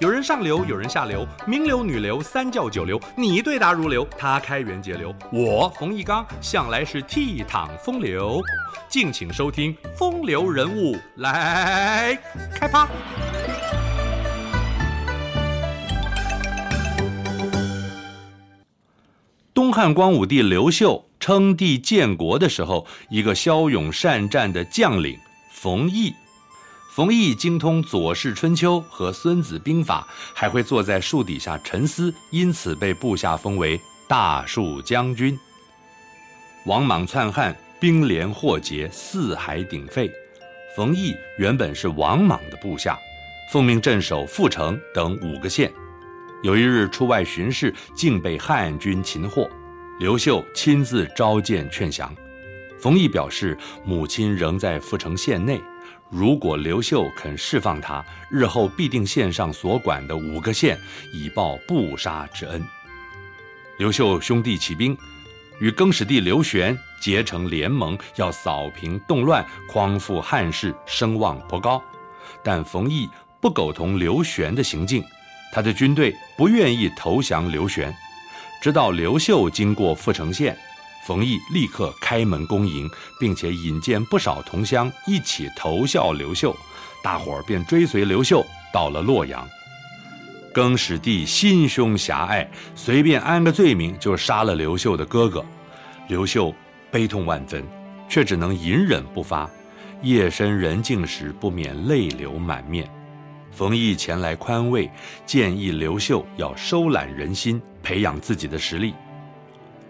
[0.00, 8.40] 有人上流，有人下流，名流、女流、三教九流，你对答如流，他开源节流，我冯翊纲向来是倜傥风流。
[8.88, 12.16] 敬请收听《风流人物》来
[12.54, 12.88] 开趴。
[19.52, 25.18] 东汉光武帝刘秀称帝建国的时候，一个骁勇善战的将领
[25.50, 26.14] 冯异。
[26.98, 30.04] 冯异精通《左氏春秋》和《孙子兵法》，
[30.34, 35.38] 还会坐在树底下沉思，因此被部下封为大树将军。
[36.66, 40.10] 王莽篡汉，兵连祸结，四海鼎沸。
[40.74, 42.98] 冯异原本是王莽的部下，
[43.52, 45.72] 奉命镇守阜城等五个县。
[46.42, 49.48] 有一日出外巡视，竟被汉军擒获。
[50.00, 52.12] 刘秀亲自召见劝降。
[52.80, 55.62] 冯异表示，母亲仍在阜城县内。
[56.10, 60.78] 如果刘秀肯释放他，日后必定献上所管的五个县，
[61.12, 62.64] 以报不杀之恩。
[63.78, 64.96] 刘秀兄弟起兵，
[65.60, 71.82] 与更始帝刘玄结成联盟，要扫平动乱，匡复汉室，声望颇高。
[72.42, 75.04] 但冯异不苟同刘玄的行径，
[75.52, 77.94] 他的军队不愿意投降刘玄。
[78.62, 80.58] 直到刘秀经过阜城县。
[81.06, 86.54] 冯异立刻开门恭迎，并且引荐不少同乡一起投效刘秀，
[87.02, 89.48] 大伙儿便追随刘秀到了洛阳。
[90.52, 95.44] 更始帝心胸狭隘，随便安个罪名就杀了刘秀的哥哥。
[96.08, 96.54] 刘秀
[96.90, 97.64] 悲痛万分，
[98.08, 99.48] 却只能隐忍不发。
[100.02, 102.90] 夜深人静时，不免泪流满面。
[103.50, 104.90] 冯异前来宽慰，
[105.26, 108.94] 建议刘秀要收揽人心，培养自己的实力。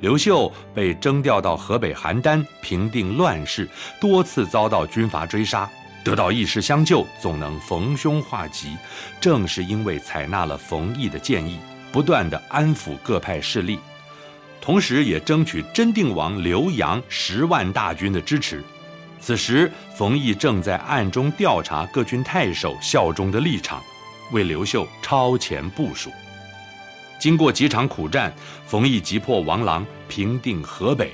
[0.00, 3.66] 刘秀被征调到河北邯郸平定乱世，
[3.98, 5.68] 多次遭到军阀追杀，
[6.04, 8.76] 得到义士相救，总能逢凶化吉。
[9.18, 11.58] 正是因为采纳了冯异的建议，
[11.90, 13.78] 不断的安抚各派势力，
[14.60, 18.62] 同时也争取真定王刘阳十万大军的支持。
[19.18, 23.82] 此时，冯异正在暗中调查各郡太守效忠的立场，
[24.30, 26.10] 为刘秀超前部署。
[27.18, 28.32] 经过几场苦战，
[28.66, 31.06] 冯异击破王朗，平定河北；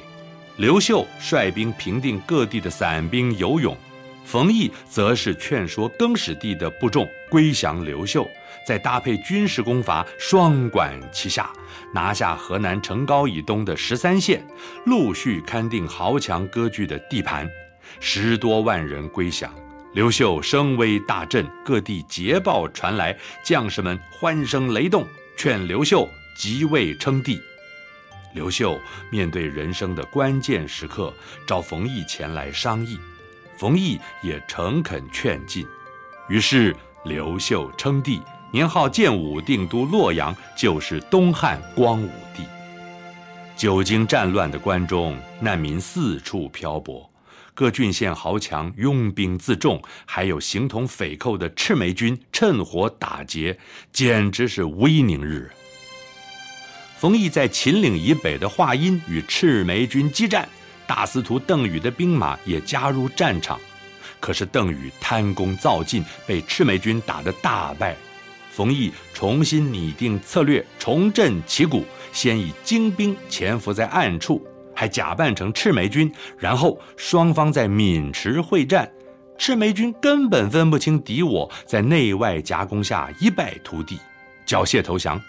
[0.57, 3.77] 刘秀率兵平定各地的散兵游勇，
[4.25, 8.29] 冯异则是劝说更始帝的部众归降刘秀，
[8.67, 11.51] 再搭配军事攻伐，双管齐下，
[11.95, 14.45] 拿下河南城皋以东的十三县，
[14.85, 17.49] 陆续勘定豪强割据的地盘，
[18.01, 19.53] 十多万人归降。
[19.95, 25.07] 刘秀声威大振，各地捷报传来，将士们欢声雷动。
[25.43, 27.43] 劝刘秀即位称帝。
[28.33, 28.79] 刘秀
[29.11, 31.13] 面对人生的关键时刻，
[31.45, 32.97] 召冯异前来商议，
[33.59, 35.67] 冯异也诚恳劝进。
[36.29, 36.73] 于是
[37.05, 38.23] 刘秀称帝，
[38.53, 42.45] 年号建武，定都洛阳，就是东汉光武帝。
[43.57, 47.12] 久经战乱的关中，难民四处漂泊，
[47.55, 53.59] 各郡县豪强拥兵自重，还有形同匪寇的赤眉军趁火打劫，
[53.93, 55.51] 简直是无一宁日。
[56.99, 60.49] 冯异在秦岭以北的华阴与赤眉军激战，
[60.87, 63.61] 大司徒邓禹的兵马也加入战场，
[64.19, 67.97] 可是邓禹贪功造进，被赤眉军打得大败。
[68.51, 74.47] 冯异重新拟定策略，重振旗鼓，先以精兵潜伏在暗处。
[74.83, 78.91] 还假扮成赤眉军，然后双方在渑池会战，
[79.39, 84.01] 赤眉军根本分不清敌我，在内外夹攻下一败涂地，
[84.45, 85.23] 缴械投降。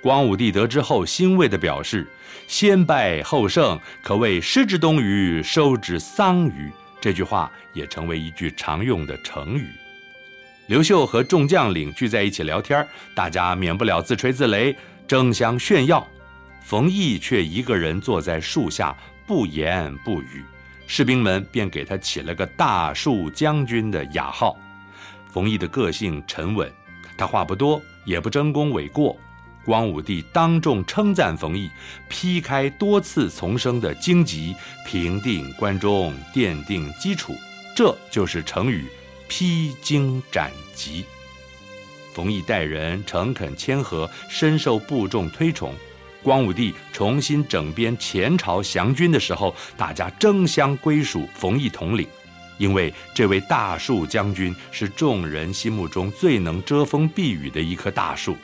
[0.00, 2.06] 光武帝得知后，欣慰地表示
[2.48, 9.66] ：“先败后胜，可谓失之东隅，收之桑榆。”这句话也成为一句常用的成语。
[10.68, 14.74] 刘秀和众将领聚在一起聊天，大家免不了自吹自擂，
[15.06, 16.08] 争相炫耀。
[16.68, 18.94] 冯异却一个人坐在树下，
[19.26, 20.44] 不言不语，
[20.86, 24.54] 士兵们便给他起了个“大树将军”的雅号。
[25.32, 26.70] 冯异的个性沉稳，
[27.16, 29.16] 他话不多，也不争功诿过。
[29.64, 31.70] 光武帝当众称赞冯异，
[32.06, 34.54] 劈开多次丛生的荆棘，
[34.86, 37.34] 平定关中，奠定基础，
[37.74, 38.84] 这就是成语
[39.26, 41.02] “披荆斩棘”。
[42.12, 45.72] 冯异待人诚恳谦和，深受部众推崇。
[46.22, 52.06] 光武帝重新整编前朝降军的时候，大家争相归属冯异统领，
[52.58, 58.36] 因为这位大树将军是众人心目中最能遮风避雨的一棵大树。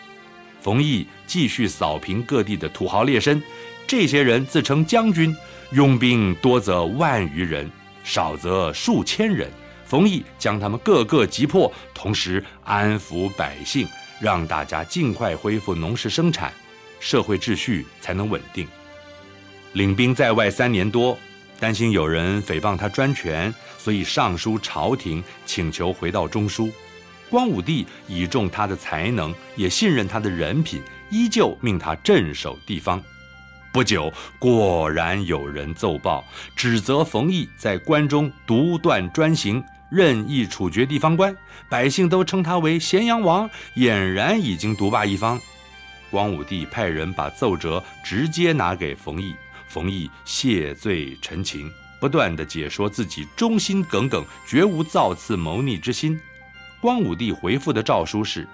[0.60, 3.42] 冯异继续扫平各地的土豪劣绅，
[3.86, 5.36] 这些人自称将军，
[5.72, 7.70] 拥兵多则万余人，
[8.02, 9.50] 少则数千人。
[9.84, 13.86] 冯异将他们个个击破，同时安抚百姓，
[14.18, 16.50] 让大家尽快恢复农事生产，
[17.04, 18.66] 社会秩序才能稳定。
[19.74, 21.18] 领兵在外三年多，
[21.60, 26.72] 担心有人诽谤他专权，所以上书朝廷，请求回到中书。
[27.28, 30.80] 光武帝倚重他的才能，也信任他的人品，
[31.10, 33.02] 依旧命他镇守地方。
[33.70, 36.24] 不久，果然有人奏报，
[36.56, 41.36] 指责冯异在关中独断专行，任意处决地方官，
[41.68, 45.38] 百姓都称他为咸阳王，俨然已经独霸一方。
[46.14, 49.34] 光武帝派人把奏折直接拿给冯异，
[49.66, 51.68] 冯异谢罪陈情，
[51.98, 56.16] 不断的解说自己忠心耿耿，绝无造次谋逆之心。
[56.80, 58.46] 光武帝回复的诏书是：“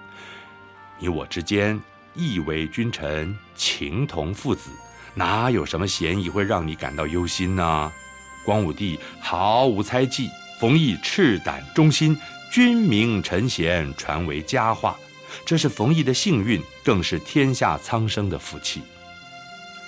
[0.98, 1.78] 你我之间
[2.14, 4.70] 义为君臣，情同父子。”
[5.12, 7.92] 哪有什么嫌疑会让你感到忧心呢？
[8.42, 12.16] 光武帝毫无猜忌，冯异赤胆忠心，
[12.50, 14.96] 君明臣贤，传为佳话。
[15.44, 18.82] 这是冯异的幸运，更是天下苍生的福气。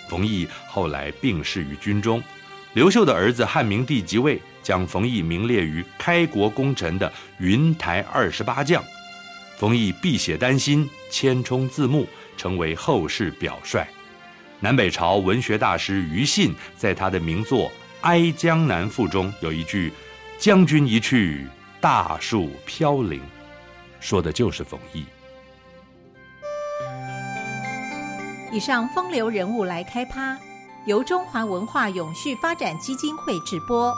[0.08, 2.22] 冯异后来病逝于军中，
[2.74, 8.82] 刘秀的儿子汉明帝即位，将冯异名列于开国功臣的云台二十八将。
[9.56, 12.06] 冯异碧血丹心，谦冲自牧，
[12.36, 13.86] 成为后世表率。
[14.58, 17.68] 南北朝文学大师庾信在他的名作
[18.02, 19.92] 《哀江南赋》中有一句
[20.38, 21.46] “将军一去，
[21.80, 23.20] 大树飘零”，
[24.00, 25.04] 说的就是冯异。
[28.52, 30.36] 以上风流人物来开趴，
[30.84, 33.96] 由中华文化永续发展基金会直播。